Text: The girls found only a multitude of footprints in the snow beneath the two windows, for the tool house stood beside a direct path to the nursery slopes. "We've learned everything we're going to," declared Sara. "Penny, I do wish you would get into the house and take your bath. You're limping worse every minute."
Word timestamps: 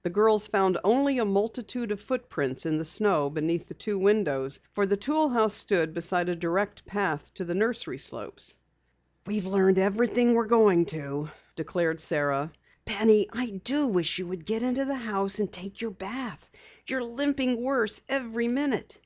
The 0.00 0.08
girls 0.08 0.46
found 0.46 0.78
only 0.82 1.18
a 1.18 1.26
multitude 1.26 1.90
of 1.92 2.00
footprints 2.00 2.64
in 2.64 2.78
the 2.78 2.84
snow 2.86 3.28
beneath 3.28 3.68
the 3.68 3.74
two 3.74 3.98
windows, 3.98 4.60
for 4.72 4.86
the 4.86 4.96
tool 4.96 5.28
house 5.28 5.52
stood 5.52 5.92
beside 5.92 6.30
a 6.30 6.34
direct 6.34 6.86
path 6.86 7.34
to 7.34 7.44
the 7.44 7.54
nursery 7.54 7.98
slopes. 7.98 8.54
"We've 9.26 9.44
learned 9.44 9.78
everything 9.78 10.32
we're 10.32 10.46
going 10.46 10.86
to," 10.96 11.28
declared 11.56 12.00
Sara. 12.00 12.52
"Penny, 12.86 13.28
I 13.34 13.50
do 13.50 13.86
wish 13.86 14.18
you 14.18 14.26
would 14.28 14.46
get 14.46 14.62
into 14.62 14.86
the 14.86 14.94
house 14.94 15.40
and 15.40 15.52
take 15.52 15.82
your 15.82 15.90
bath. 15.90 16.48
You're 16.86 17.04
limping 17.04 17.60
worse 17.62 18.00
every 18.08 18.48
minute." 18.48 18.96